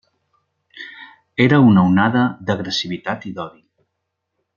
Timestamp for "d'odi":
3.37-3.63